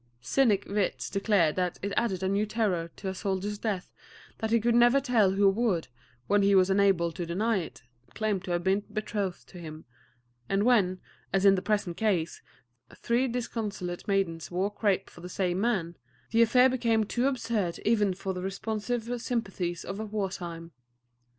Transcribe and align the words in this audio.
Cynic 0.19 0.65
wits 0.65 1.11
declared 1.11 1.55
that 1.57 1.77
it 1.83 1.93
added 1.95 2.23
a 2.23 2.27
new 2.27 2.47
terror 2.47 2.89
to 2.95 3.07
a 3.09 3.13
soldier's 3.13 3.59
death 3.59 3.91
that 4.39 4.49
he 4.49 4.59
could 4.59 4.73
never 4.73 4.99
tell 4.99 5.33
who 5.33 5.47
would, 5.47 5.89
when 6.25 6.41
he 6.41 6.55
was 6.55 6.71
unable 6.71 7.11
to 7.11 7.23
deny 7.23 7.57
it, 7.57 7.83
claim 8.15 8.39
to 8.39 8.49
have 8.49 8.63
been 8.63 8.79
betrothed 8.91 9.47
to 9.49 9.59
him; 9.59 9.85
and 10.49 10.63
when, 10.63 10.99
as 11.31 11.45
in 11.45 11.53
the 11.53 11.61
present 11.61 11.97
case, 11.97 12.41
three 12.97 13.27
disconsolate 13.27 14.07
maidens 14.07 14.49
wore 14.49 14.71
crape 14.73 15.07
for 15.07 15.21
the 15.21 15.29
same 15.29 15.61
man, 15.61 15.95
the 16.31 16.41
affair 16.41 16.67
became 16.67 17.03
too 17.03 17.27
absurd 17.27 17.79
even 17.85 18.15
for 18.15 18.33
the 18.33 18.41
responsive 18.41 19.21
sympathies 19.21 19.83
of 19.85 19.99
war 20.11 20.31
time. 20.31 20.71